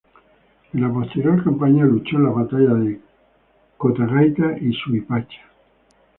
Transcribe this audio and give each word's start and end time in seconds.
En 0.73 0.81
la 0.81 0.91
posterior 0.91 1.43
campaña 1.43 1.85
luchó 1.85 2.15
en 2.17 2.23
las 2.23 2.33
batallas 2.33 2.79
de 2.83 3.01
Cotagaita 3.77 4.57
y 4.59 4.73
Suipacha. 4.73 5.37